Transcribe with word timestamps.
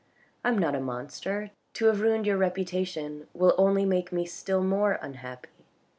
I 0.43 0.47
am 0.49 0.57
not 0.57 0.73
a 0.73 0.79
monster; 0.79 1.51
to 1.75 1.85
have 1.85 2.01
ruined 2.01 2.25
your 2.25 2.37
reputation 2.37 3.27
will 3.35 3.53
only 3.55 3.85
make 3.85 4.11
me 4.11 4.25
still 4.25 4.63
more 4.63 4.97
unhappy. 4.99 5.49